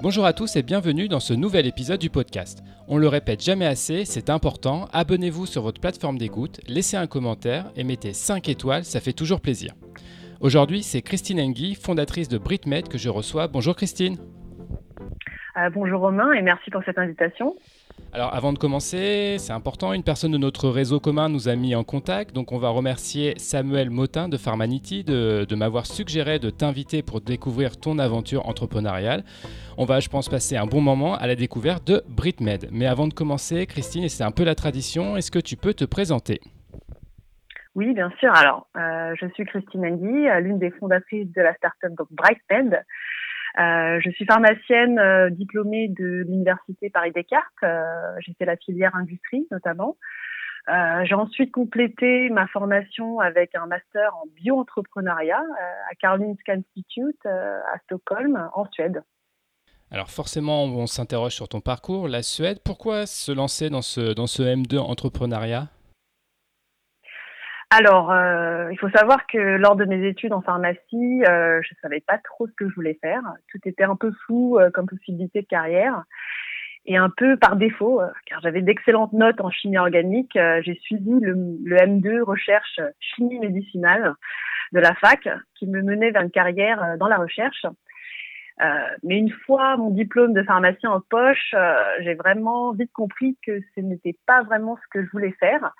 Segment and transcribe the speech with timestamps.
[0.00, 2.64] Bonjour à tous et bienvenue dans ce nouvel épisode du podcast.
[2.88, 7.66] On le répète jamais assez, c'est important, abonnez-vous sur votre plateforme d'écoute, laissez un commentaire
[7.76, 9.74] et mettez 5 étoiles, ça fait toujours plaisir.
[10.40, 13.48] Aujourd'hui, c'est Christine Engui, fondatrice de BritMed, que je reçois.
[13.48, 14.16] Bonjour Christine.
[15.58, 17.56] Euh, bonjour Romain et merci pour cette invitation.
[18.12, 21.74] Alors avant de commencer, c'est important, une personne de notre réseau commun nous a mis
[21.74, 26.48] en contact, donc on va remercier Samuel Motin de Pharmanity de, de m'avoir suggéré de
[26.50, 29.24] t'inviter pour découvrir ton aventure entrepreneuriale.
[29.76, 32.68] On va, je pense, passer un bon moment à la découverte de BritMed.
[32.72, 35.74] Mais avant de commencer, Christine, et c'est un peu la tradition, est-ce que tu peux
[35.74, 36.40] te présenter?
[37.74, 38.34] Oui, bien sûr.
[38.34, 42.82] Alors, euh, je suis Christine Anguy, euh, l'une des fondatrices de la startup BrightMed.
[43.58, 47.46] Euh, je suis pharmacienne euh, diplômée de l'université Paris Descartes.
[47.64, 49.96] Euh, j'ai fait la filière industrie notamment.
[51.04, 55.42] J'ai ensuite complété ma formation avec un master en bio-entrepreneuriat
[55.90, 59.02] à Karolinska Institute à Stockholm, en Suède.
[59.90, 62.58] Alors forcément, on s'interroge sur ton parcours, la Suède.
[62.62, 65.68] Pourquoi se lancer dans ce, dans ce M2 entrepreneuriat?
[67.70, 72.00] Alors, euh, il faut savoir que lors de mes études en pharmacie, euh, je savais
[72.00, 73.20] pas trop ce que je voulais faire.
[73.52, 76.04] Tout était un peu flou euh, comme possibilité de carrière.
[76.86, 80.76] Et un peu par défaut, euh, car j'avais d'excellentes notes en chimie organique, euh, j'ai
[80.76, 84.14] suivi le, le, M2 recherche chimie médicinale
[84.72, 87.66] de la fac, qui me menait vers une carrière dans la recherche.
[89.02, 91.54] mais une fois mon diplôme de pharmacien en poche,
[92.00, 95.72] j'ai vraiment vite compris que ce n'était pas vraiment ce que je voulais faire.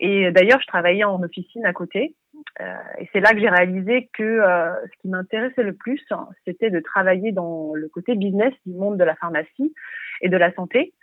[0.00, 2.14] Et d'ailleurs, je travaillais en officine à côté.
[2.60, 6.00] Euh, et c'est là que j'ai réalisé que euh, ce qui m'intéressait le plus,
[6.44, 9.74] c'était de travailler dans le côté business du monde de la pharmacie
[10.22, 10.94] et de la santé.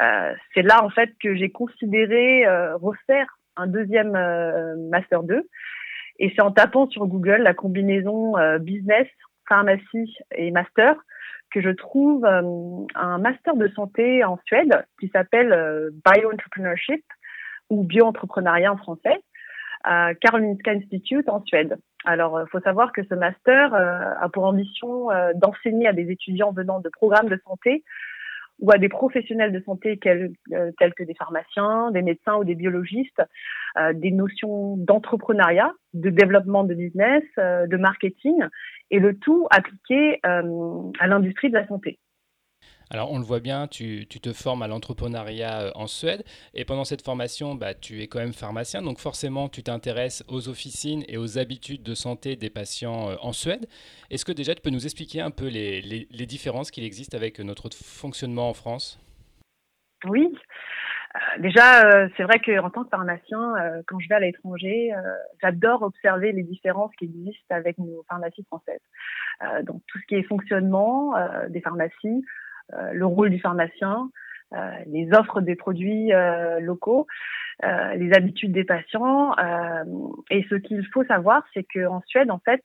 [0.00, 5.48] Euh, c'est là en fait que j'ai considéré euh, refaire un deuxième euh, master 2.
[6.20, 9.06] Et c'est en tapant sur Google la combinaison euh, business,
[9.48, 10.96] pharmacie et master
[11.50, 17.02] que je trouve un master de santé en Suède qui s'appelle Bioentrepreneurship
[17.70, 19.20] ou bio-entrepreneuriat en français,
[19.84, 21.78] à Karolinska Institute en Suède.
[22.04, 25.92] Alors, il euh, faut savoir que ce master euh, a pour ambition euh, d'enseigner à
[25.92, 27.84] des étudiants venant de programmes de santé
[28.60, 33.22] ou à des professionnels de santé tels que des pharmaciens, des médecins ou des biologistes,
[33.94, 38.42] des notions d'entrepreneuriat, de développement de business, de marketing,
[38.90, 42.00] et le tout appliqué à l'industrie de la santé.
[42.90, 46.84] Alors on le voit bien, tu, te formes à l'entrepreneuriat euh, en Suède et pendant
[46.84, 51.18] cette formation, bah, tu es quand même pharmacien, donc forcément tu t'intéresses aux officines et
[51.18, 53.66] aux habitudes de santé des patients euh, en Suède.
[54.10, 57.68] Est-ce que déjà tu peux nous expliquer un peu les, différences qu'il existe avec notre
[57.74, 59.00] fonctionnement en France?
[60.04, 60.28] Oui.
[61.14, 63.54] Euh, déjà, c'est vrai qu'en tant que pharmacien,
[63.86, 64.92] quand je vais à l'étranger,
[65.42, 68.80] j'adore observer les différences qui existent avec nos pharmacies françaises.
[69.62, 71.14] donc tout ce qui est fonctionnement
[71.48, 72.47] des pharmacies, euh,
[72.92, 74.10] le rôle du pharmacien,
[74.54, 77.06] euh, les offres des produits euh, locaux,
[77.62, 79.34] les habitudes des patients.
[80.30, 82.62] et ce qu'il faut savoir, c'est qu'en Suède, en fait,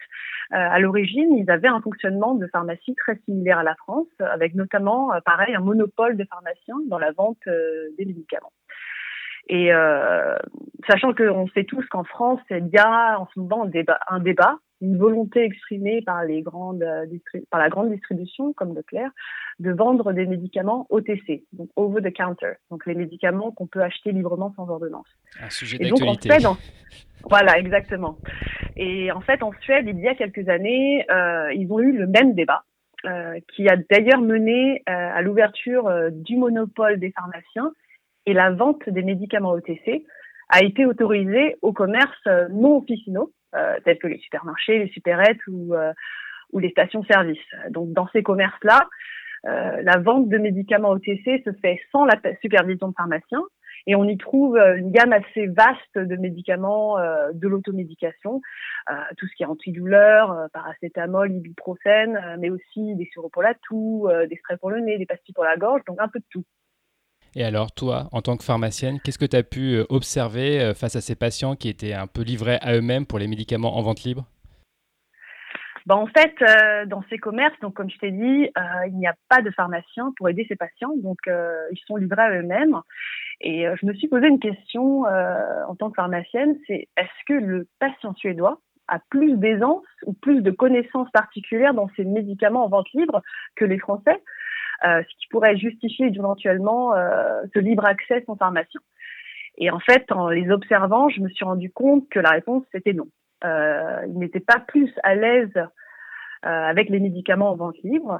[0.51, 5.09] à l'origine, ils avaient un fonctionnement de pharmacie très similaire à la France, avec notamment,
[5.25, 8.51] pareil, un monopole de pharmaciens dans la vente des médicaments.
[9.47, 10.35] Et euh,
[10.87, 13.67] sachant qu'on sait tous qu'en France, il y a en ce moment
[14.07, 16.85] un débat une volonté exprimée par les grandes
[17.49, 19.09] par la grande distribution comme Leclerc
[19.59, 24.11] de vendre des médicaments OTC, donc over the counter, donc les médicaments qu'on peut acheter
[24.11, 25.07] librement sans ordonnance.
[25.41, 26.29] Un sujet d'actualité.
[27.29, 28.17] Voilà, exactement.
[28.75, 32.05] Et en fait, en Suède, il y a quelques années, euh, ils ont eu le
[32.05, 32.63] même débat,
[33.05, 37.71] euh, qui a d'ailleurs mené euh, à l'ouverture euh, du monopole des pharmaciens
[38.25, 40.05] et la vente des médicaments OTC
[40.49, 43.42] a été autorisée aux commerces euh, non officinaux, euh,
[43.83, 45.93] tels que les supermarchés, les supérettes ou, euh,
[46.51, 47.39] ou les stations-service.
[47.69, 48.87] Donc dans ces commerces-là,
[49.45, 53.43] euh, la vente de médicaments OTC se fait sans la supervision de pharmaciens
[53.87, 58.41] et on y trouve une gamme assez vaste de médicaments euh, de l'automédication,
[58.89, 64.07] euh, tout ce qui est antidouleur, paracétamol, ibuprofène, mais aussi des sirops pour la toux,
[64.29, 66.45] des sprays pour le nez, des pastilles pour la gorge, donc un peu de tout.
[67.35, 70.73] Et alors, toi, en tant que pharmacienne, qu'est-ce que tu as pu euh, observer euh,
[70.75, 73.81] face à ces patients qui étaient un peu livrés à eux-mêmes pour les médicaments en
[73.81, 74.25] vente libre?
[75.87, 78.49] Ben, en fait, euh, dans ces commerces, donc comme je t'ai dit,
[78.87, 82.31] il n'y a pas de pharmacien pour aider ces patients, donc ils sont livrés à
[82.37, 82.79] eux-mêmes.
[83.41, 87.67] Et je me suis posé une question en tant que pharmacienne, c'est est-ce que le
[87.79, 92.89] patient suédois a plus d'aisance ou plus de connaissances particulières dans ces médicaments en vente
[92.93, 93.21] libre
[93.57, 94.21] que les Français?
[94.83, 98.81] Ce qui pourrait justifier éventuellement euh, ce libre accès sans pharmacien.
[99.57, 102.93] Et en fait, en les observant, je me suis rendu compte que la réponse c'était
[102.93, 103.07] non.
[103.43, 105.53] ils n'étaient pas plus à l'aise
[106.41, 108.19] avec les médicaments en vente libre.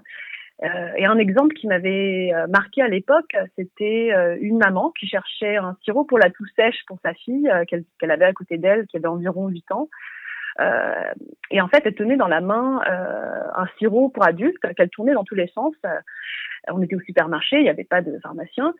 [0.61, 6.05] et un exemple qui m'avait marqué à l'époque, c'était une maman qui cherchait un sirop
[6.05, 9.47] pour la toux sèche pour sa fille qu'elle avait à côté d'elle, qui avait environ
[9.47, 9.89] 8 ans.
[10.59, 11.13] Euh,
[11.51, 15.13] et en fait, elle tenait dans la main euh, un sirop pour adultes qu'elle tournait
[15.13, 15.73] dans tous les sens.
[15.85, 15.99] Euh,
[16.69, 18.73] on était au supermarché, il n'y avait pas de pharmacien.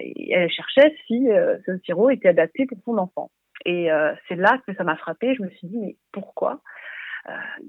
[0.00, 1.28] et elle cherchait si
[1.64, 3.30] ce sirop était adapté pour son enfant.
[3.64, 3.88] Et
[4.26, 5.34] c'est là que ça m'a frappé.
[5.36, 6.60] Je me suis dit, mais pourquoi?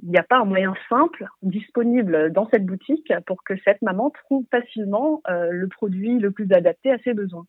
[0.01, 4.09] Il n'y a pas un moyen simple disponible dans cette boutique pour que cette maman
[4.09, 7.45] trouve facilement le produit le plus adapté à ses besoins.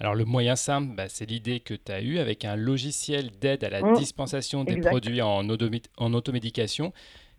[0.00, 3.64] Alors le moyen simple, bah, c'est l'idée que tu as eue avec un logiciel d'aide
[3.64, 3.92] à la mmh.
[3.94, 6.92] dispensation des produits en, en automédication.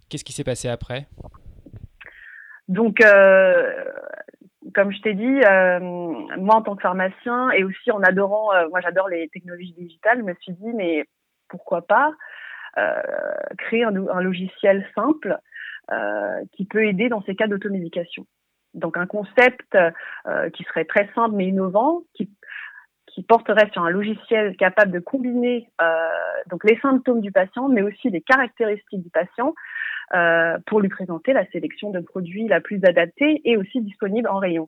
[0.10, 1.07] Qu'est-ce qui s'est passé après?
[2.68, 3.74] Donc, euh,
[4.74, 8.68] comme je t'ai dit, euh, moi en tant que pharmacien et aussi en adorant, euh,
[8.69, 11.06] moi j'adore les technologies digitales, je me suis dit, mais
[11.50, 12.12] pourquoi pas
[13.58, 15.40] créer un, un, logiciel simple
[16.51, 18.25] qui peut aider dans ces cas d'automédication.
[18.75, 22.30] Donc un concept euh, qui serait très simple mais innovant, qui,
[23.16, 25.86] qui porterait sur un logiciel capable de combiner euh,
[26.50, 29.56] donc les symptômes du patient, mais aussi les caractéristiques du patient,
[30.14, 34.38] euh, pour lui présenter la sélection de produits la plus adaptée et aussi disponible en
[34.38, 34.68] rayon.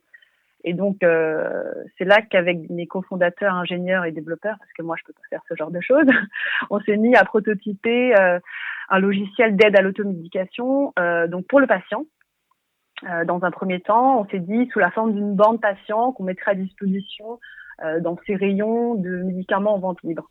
[0.63, 5.03] Et donc, euh, c'est là qu'avec mes cofondateurs, ingénieurs et développeurs, parce que moi, je
[5.03, 6.07] peux pas faire ce genre de choses,
[6.69, 8.39] on s'est mis à prototyper euh,
[8.89, 12.05] un logiciel d'aide à l'automédication, euh, donc pour le patient,
[13.03, 16.23] euh, dans un premier temps, on s'est dit sous la forme d'une bande patient qu'on
[16.23, 17.39] mettrait à disposition
[18.01, 20.29] dans ces rayons de médicaments en vente libre.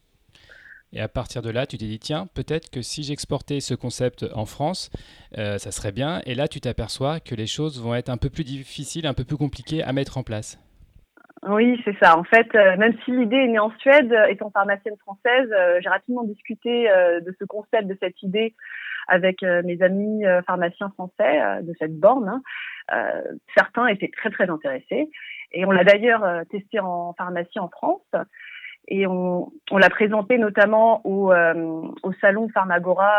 [0.93, 4.25] Et à partir de là, tu t'es dit, tiens, peut-être que si j'exportais ce concept
[4.35, 4.91] en France,
[5.37, 6.21] euh, ça serait bien.
[6.27, 9.25] Et là, tu t'aperçois que les choses vont être un peu plus difficiles, un peu
[9.25, 10.59] plus compliquées à mettre en place.
[11.47, 12.19] Oui, c'est ça.
[12.19, 15.49] En fait, même si l'idée est née en Suède, étant pharmacienne française,
[15.81, 18.55] j'ai rapidement discuté de ce concept, de cette idée
[19.09, 22.29] avec euh, mes amis euh, pharmaciens français euh, de cette borne.
[22.29, 22.43] Hein.
[23.56, 25.11] Certains étaient très très intéressés
[25.53, 28.06] et on l'a d'ailleurs testé en pharmacie en France
[28.88, 33.11] et on, l'a présenté notamment au, au salon Pharmagora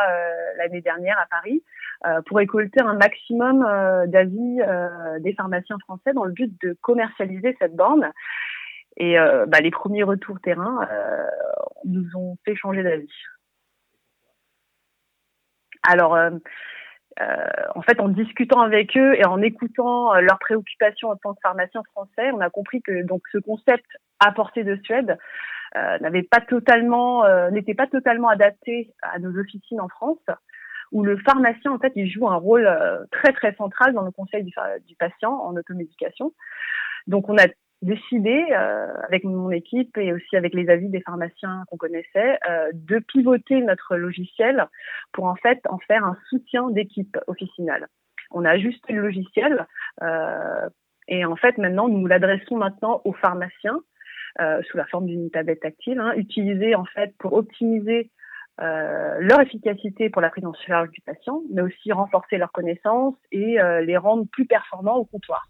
[0.57, 1.63] l'année dernière à Paris
[2.25, 3.65] pour récolter un maximum
[4.07, 4.59] d'avis
[5.19, 8.11] des pharmaciens français dans le but de commercialiser cette borne.
[8.95, 10.87] Et bah, les premiers retours terrain
[11.83, 13.11] nous ont fait changer d'avis.
[15.87, 16.39] Alors, euh, euh,
[17.75, 21.39] en fait, en discutant avec eux et en écoutant euh, leurs préoccupations en tant que
[21.41, 23.85] pharmacien français, on a compris que donc ce concept
[24.19, 25.17] apporté de Suède
[26.01, 30.25] n'avait pas totalement, n'était pas totalement adapté à nos officines en France,
[30.91, 32.67] où le pharmacien en fait il joue un rôle
[33.11, 34.53] très très central dans le conseil du,
[34.87, 36.33] du patient en automédication.
[37.05, 37.45] Donc on a
[37.81, 42.71] décidé, euh, avec mon équipe et aussi avec les avis des pharmaciens qu'on connaissait, euh,
[42.73, 44.67] de pivoter notre logiciel
[45.13, 47.87] pour en fait en faire un soutien d'équipe officinale.
[48.31, 49.65] On a ajusté le logiciel
[50.01, 50.69] euh,
[51.07, 53.79] et en fait maintenant nous l'adressons maintenant aux pharmaciens
[54.39, 58.11] euh, sous la forme d'une tablette tactile, hein, utilisée en fait pour optimiser
[58.59, 63.15] euh, leur efficacité pour la prise en charge du patient, mais aussi renforcer leurs connaissances
[63.31, 65.47] et euh, les rendre plus performants au comptoir.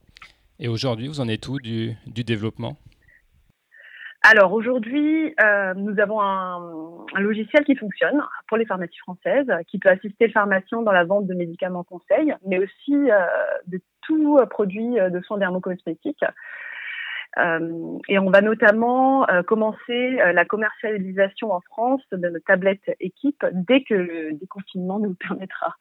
[0.59, 2.77] Et aujourd'hui, vous en êtes où du, développement?
[4.23, 9.89] Alors aujourd'hui, euh, nous avons un, logiciel qui fonctionne pour les pharmacies françaises, qui peut
[9.89, 13.25] assister le pharmacien dans la vente de médicaments conseils, mais aussi euh,
[13.67, 16.23] de tout produit de soins dermocosmétiques.
[17.37, 22.89] Euh, et on va notamment euh, commencer euh, la commercialisation en France de nos tablettes
[22.99, 25.75] équipe dès que le déconfinement nous permettra.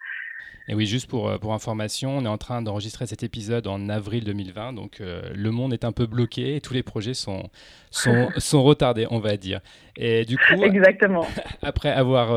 [0.69, 4.25] Et oui, juste pour, pour information, on est en train d'enregistrer cet épisode en avril
[4.25, 7.50] 2020, donc le monde est un peu bloqué et tous les projets sont,
[7.93, 9.61] sont, sont retardés, on va dire.
[9.97, 11.25] Et du coup, Exactement.
[11.62, 12.33] après, avoir,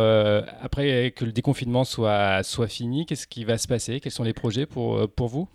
[0.61, 3.99] après que le déconfinement soit, soit fini, qu'est-ce qui va se passer?
[3.99, 5.49] Quels sont les projets pour, pour vous?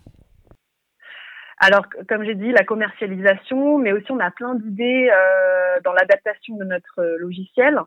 [1.59, 6.57] Alors, comme j'ai dit, la commercialisation, mais aussi on a plein d'idées euh, dans l'adaptation
[6.57, 7.79] de notre logiciel.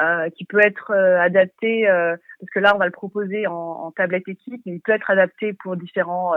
[0.00, 3.90] Euh, qui peut être euh, adapté, parce que là on va le proposer en, en,
[3.90, 6.34] tablette équipe, mais il peut être adapté pour différents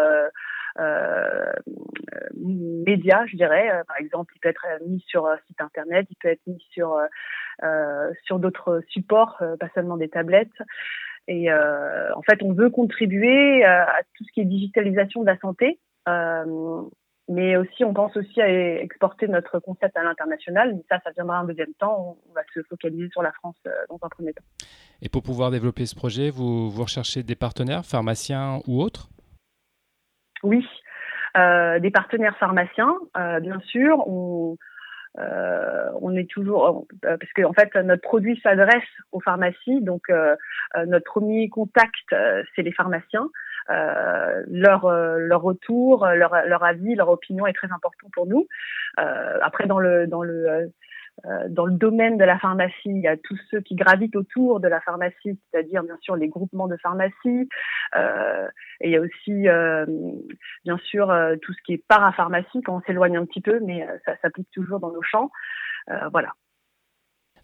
[2.37, 3.69] médias, je dirais.
[3.87, 6.99] Par exemple, il peut être mis sur site internet, il peut être mis sur
[8.23, 10.49] sur d'autres supports, pas seulement des tablettes.
[11.27, 15.79] Et en fait, on veut contribuer à tout ce qui est digitalisation de la santé.
[16.07, 16.81] Euh,
[17.31, 18.49] mais aussi, on pense aussi à
[18.81, 20.75] exporter notre concept à l'international.
[20.75, 22.17] Mais ça, ça viendra un deuxième temps.
[22.29, 24.43] On va se focaliser sur la France euh, dans un premier temps.
[25.01, 29.07] Et pour pouvoir développer ce projet, vous, vous recherchez des partenaires, pharmaciens ou autres?
[30.43, 30.67] Oui,
[31.37, 34.05] euh, des partenaires pharmaciens, euh, bien sûr.
[34.09, 34.57] On,
[35.15, 40.03] on est toujours parce que en fait notre produit s'adresse aux pharmacies, donc
[40.87, 42.15] notre premier contact
[42.55, 43.27] c'est les pharmaciens.
[44.47, 48.47] Leur leur retour, leur leur avis, leur opinion est très important pour nous.
[48.97, 50.71] après dans le dans le
[51.25, 54.59] euh, dans le domaine de la pharmacie, il y a tous ceux qui gravitent autour
[54.59, 57.47] de la pharmacie, c'est-à-dire bien sûr les groupements de pharmacie.
[57.95, 58.47] Euh,
[58.79, 59.85] et il y a aussi euh,
[60.63, 64.15] bien sûr tout ce qui est parapharmacie quand on s'éloigne un petit peu, mais ça
[64.21, 65.29] s'applique toujours dans nos champs.
[66.11, 66.33] voilà.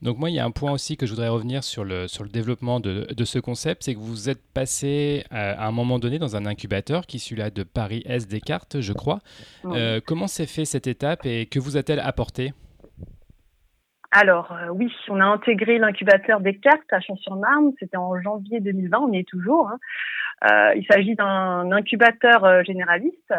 [0.01, 2.23] Donc moi, il y a un point aussi que je voudrais revenir sur le, sur
[2.23, 6.19] le développement de, de ce concept, c'est que vous êtes passé à, un moment donné
[6.19, 9.19] dans un incubateur qui est celui-là de Paris S Descartes, je crois.
[10.05, 12.53] comment s'est fait cette étape et que vous a-t-elle apporté?
[14.11, 19.11] Alors euh, oui, on a intégré l'incubateur Descartes à Champs-sur-Marne, c'était en janvier 2020, on
[19.11, 19.69] y est toujours.
[19.69, 19.79] Hein.
[20.49, 23.33] Euh, il s'agit d'un incubateur euh, généraliste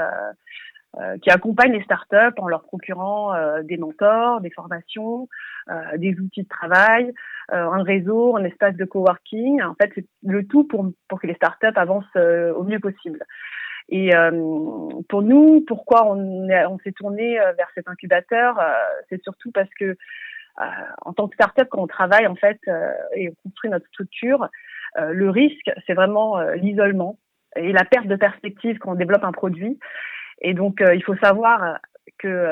[1.22, 5.28] qui accompagne les startups en leur procurant des mentors, des formations,
[5.96, 7.12] des outils de travail,
[7.50, 9.62] un réseau, un espace de coworking.
[9.62, 13.22] En fait, c'est le tout pour, pour que les startups avancent au mieux possible.
[13.90, 14.10] Et
[15.08, 18.58] pour nous, pourquoi on, on s'est tourné vers cet incubateur,
[19.08, 19.96] c'est surtout parce que
[20.60, 20.64] euh,
[21.02, 24.48] en tant que start-up, quand on travaille en fait euh, et on construit notre structure,
[24.98, 27.18] euh, le risque, c'est vraiment l'isolement
[27.56, 29.78] et la perte de perspective quand on développe un produit.
[30.40, 31.78] Et donc, il faut savoir
[32.18, 32.46] que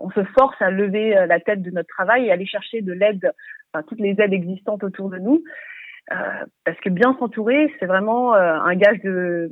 [0.00, 3.32] on se force à lever la tête de notre travail et aller chercher de l'aide,
[3.72, 5.42] enfin, toutes les aides existantes autour de nous,
[6.08, 9.50] parce que bien s'entourer, c'est vraiment un gage de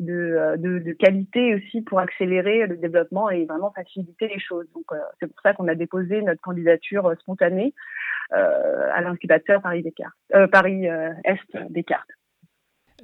[0.00, 4.66] euh, de, de, qualité aussi pour accélérer le développement et vraiment faciliter les choses.
[4.74, 7.72] Donc euh, c'est pour ça qu'on a déposé notre candidature euh, spontanée
[8.30, 10.16] à l'incubateur Paris Descartes,
[10.50, 12.10] Paris Est Descartes.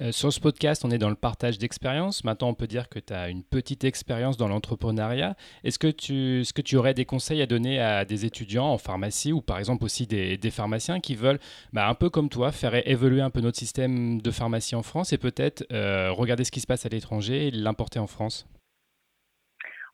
[0.01, 2.25] Euh, sur ce podcast, on est dans le partage d'expériences.
[2.25, 5.37] Maintenant, on peut dire que tu as une petite expérience dans l'entrepreneuriat.
[5.63, 9.33] Est-ce que, tu, que tu aurais des conseils à donner à des étudiants en pharmacie
[9.33, 11.39] ou par exemple aussi des, pharmaciens qui veulent,
[11.73, 15.13] bah, un peu comme toi, faire évoluer un peu notre système de pharmacie en France
[15.13, 18.47] et peut-être euh, regarder ce qui se passe à l'étranger et l'importer en France?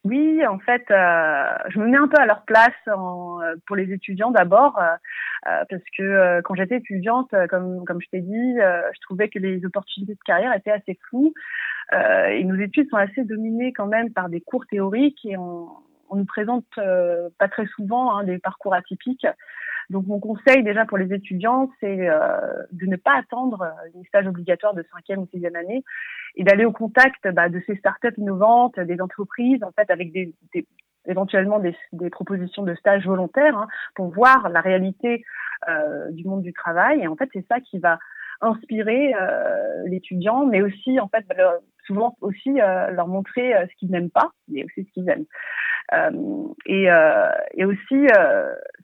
[0.06, 2.74] Oui, en fait, euh, je me mets un peu à leur place
[3.66, 4.94] pour les étudiants d'abord, euh,
[5.48, 9.64] euh, parce que quand j'étais étudiante, comme, comme je t'ai dit, je trouvais que les
[9.64, 11.34] opportunités de carrière étaient assez floues.
[11.92, 15.68] et nos études sont assez dominées quand même par des cours théoriques et on,
[16.08, 16.66] on nous présente
[17.38, 19.26] pas très souvent hein, des parcours atypiques.
[19.90, 22.38] Donc mon conseil déjà pour les étudiants, c'est euh,
[22.72, 25.84] de ne pas attendre les stages obligatoires de cinquième ou sixième année
[26.36, 30.32] et d'aller au contact bah, de ces startups innovantes, des entreprises, en fait, avec des,
[30.54, 30.66] des
[31.08, 35.24] éventuellement des, des, propositions de stages volontaires hein, pour voir la réalité
[35.68, 37.00] euh, du monde du travail.
[37.00, 37.98] Et en fait, c'est ça qui va
[38.40, 41.24] inspirer euh, l'étudiant, mais aussi en fait
[41.86, 45.26] souvent aussi euh, leur montrer euh, ce qu'ils n'aiment pas, mais aussi ce qu'ils aiment.
[45.92, 46.88] Euh, et,
[47.54, 48.06] et aussi,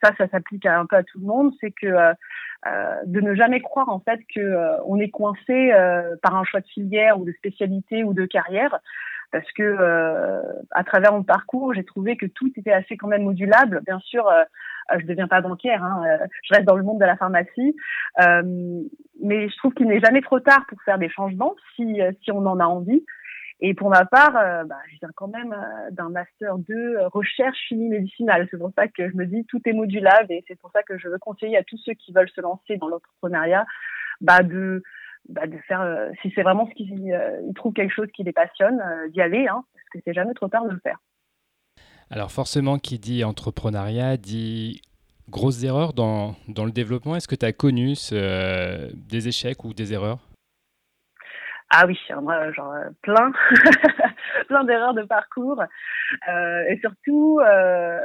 [0.03, 2.15] ça, ça s'applique un peu à tout le monde, c'est que
[3.07, 5.73] de ne jamais croire en fait que on est coincé
[6.23, 8.79] par un choix de filière ou de spécialité ou de carrière
[9.33, 13.81] parce que à travers mon parcours, j'ai trouvé que tout était assez quand même modulable.
[13.85, 14.45] Bien sûr, euh,
[14.99, 17.77] je deviens pas banquière, hein, euh, je reste dans le monde de la pharmacie,
[18.21, 18.83] euh,
[19.23, 22.61] mais je trouve qu'il n'est jamais trop tard pour faire des changements si, on en
[22.61, 23.05] a envie.
[23.65, 25.55] Et pour ma part, bah, je viens quand même
[25.93, 28.49] d'un master 2 recherche chimie médicinale.
[28.51, 30.99] C'est pour ça que je me dis tout est modulable et c'est pour ça que
[30.99, 33.65] je veux conseiller à tous ceux qui veulent se lancer dans l'entrepreneuriat
[34.21, 34.83] bah, de,
[35.29, 37.17] bah, de faire, si c'est vraiment ce qu'ils
[37.55, 40.65] trouvent quelque chose qui les passionne, d'y aller, hein, parce que c'est jamais trop tard
[40.65, 40.99] de le faire.
[42.13, 44.83] Alors forcément, qui dit entrepreneuriat dit
[45.31, 47.17] grosses erreurs dans, dans le développement.
[47.17, 50.19] Est-ce que tu as connu des échecs ou des erreurs?
[51.75, 52.31] Ah oui, genre
[53.01, 53.33] plein,
[54.49, 55.63] plein d'erreurs de parcours,
[56.29, 57.99] euh, et surtout euh,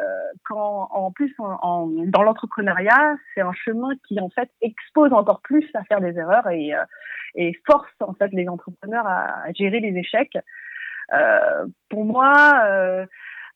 [0.46, 5.84] quand en plus dans l'entrepreneuriat, c'est un chemin qui en fait expose encore plus à
[5.84, 10.38] faire des erreurs et, euh, force en fait les entrepreneurs à, gérer les échecs.
[11.90, 13.06] pour moi, euh,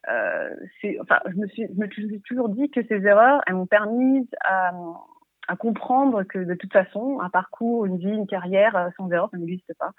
[0.08, 4.28] enfin, je me, suis, je me suis toujours dit que ces erreurs, elles m'ont permis
[4.44, 4.72] à,
[5.48, 9.30] à comprendre que de toute façon, un parcours, une vie, une carrière euh, sans erreur,
[9.32, 9.92] ça n'existe pas.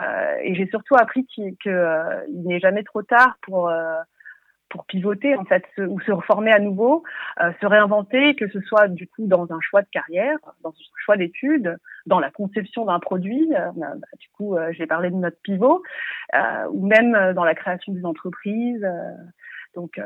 [0.00, 4.00] Euh, et j'ai surtout appris qu'il euh, n'est jamais trop tard pour euh,
[4.70, 7.02] pour pivoter en fait ou se reformer à nouveau,
[7.42, 10.98] euh, se réinventer, que ce soit du coup dans un choix de carrière, dans un
[11.04, 13.52] choix d'études, dans la conception d'un produit.
[13.54, 15.82] Euh, bah, du coup, euh, j'ai parlé de notre pivot,
[16.70, 18.86] ou même dans la création d'une entreprise.
[19.74, 20.00] donc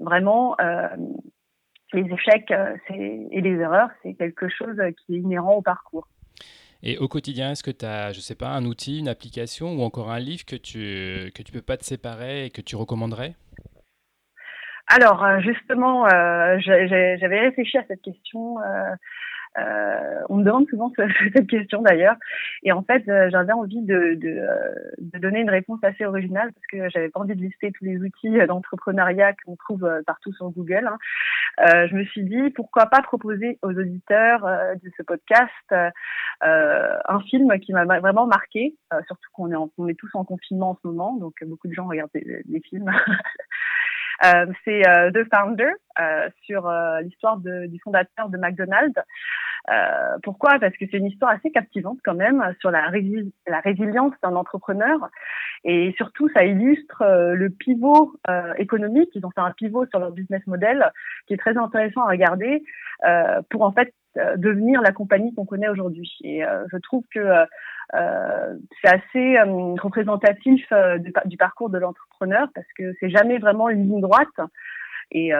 [0.00, 0.56] vraiment,
[1.92, 2.52] les échecs
[2.90, 6.08] et les erreurs, c'est quelque chose qui est inhérent au parcours.
[6.82, 9.82] Et au quotidien, est-ce que tu as, je sais pas, un outil, une application ou
[9.82, 13.34] encore un livre que tu que tu peux pas te séparer et que tu recommanderais?
[14.88, 18.94] Alors justement, j'avais réfléchi à cette question euh,
[20.28, 20.92] on me demande souvent
[21.34, 22.16] cette question d'ailleurs.
[22.62, 26.90] Et en fait, euh, j'avais envie euh, de, donner une réponse assez originale parce que
[26.90, 30.88] j'avais pas envie de lister tous les outils d'entrepreneuriat qu'on trouve partout sur Google.
[30.88, 30.98] Hein.
[31.60, 35.74] Euh, je me suis dit, pourquoi pas proposer aux auditeurs de ce podcast
[36.40, 41.16] un film qui m'a vraiment marqué, surtout qu'on est, tous en confinement en ce moment,
[41.16, 42.90] donc beaucoup de gens regardent des films.
[44.24, 46.70] Euh, c'est euh, The Founder euh, sur
[47.02, 48.98] l'histoire du fondateur de McDonald's.
[49.70, 50.58] Euh, pourquoi?
[50.60, 55.08] Parce que c'est une histoire assez captivante quand même sur la, résilience d'un entrepreneur
[55.64, 57.02] et surtout ça illustre
[57.34, 59.10] le pivot euh, économique.
[59.14, 60.90] Ils ont fait un pivot sur leur business model
[61.26, 62.62] qui est très intéressant à regarder
[63.04, 63.92] euh, pour en fait
[64.36, 66.10] devenir la compagnie qu'on connaît aujourd'hui.
[66.22, 66.42] Et
[66.72, 67.46] je trouve que
[67.94, 73.38] euh, c'est assez euh, représentatif euh, du, du, parcours de l'entrepreneur parce que c'est jamais
[73.38, 74.28] vraiment une ligne droite
[75.12, 75.30] et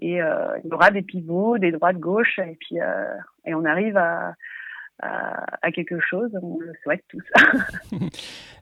[0.00, 2.76] et il y aura des pivots, des droites gauches et puis
[3.46, 4.34] et on arrive à
[5.02, 6.30] à, quelque chose.
[6.42, 7.22] On le souhaite tous.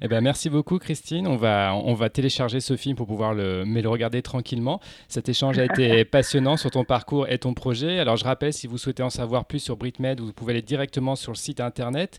[0.00, 1.26] eh ben, merci beaucoup, Christine.
[1.26, 4.80] On va, on va télécharger ce film pour pouvoir le, mais le regarder tranquillement.
[5.08, 7.98] Cet échange a été passionnant sur ton parcours et ton projet.
[7.98, 11.16] Alors, je rappelle, si vous souhaitez en savoir plus sur BritMed, vous pouvez aller directement
[11.16, 12.18] sur le site internet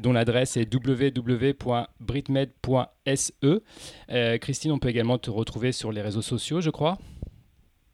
[0.00, 3.62] dont l'adresse est www.britmed.se.
[4.10, 6.98] Euh, Christine, on peut également te retrouver sur les réseaux sociaux, je crois.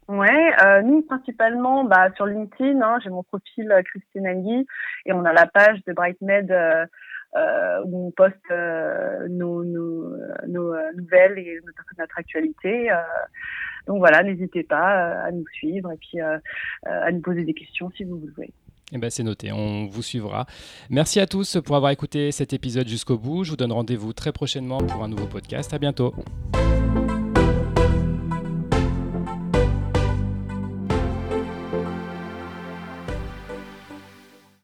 [0.08, 4.66] Ouais, euh, nous principalement bah, sur LinkedIn, hein, j'ai mon profil euh, Christine Anguy
[5.06, 6.84] et on a la page de BrightMed euh,
[7.36, 8.36] euh, où on poste
[9.30, 10.14] nos, nos,
[10.46, 11.58] nouvelles et
[11.98, 12.90] notre, actualité.
[13.86, 18.04] donc voilà, n'hésitez pas à nous suivre et puis à nous poser des questions si
[18.04, 18.52] vous voulez.
[18.92, 20.46] Eh ben c'est noté, on vous suivra.
[20.90, 23.42] Merci à tous pour avoir écouté cet épisode jusqu'au bout.
[23.42, 25.74] Je vous donne rendez-vous très prochainement pour un nouveau podcast.
[25.74, 26.14] À bientôt.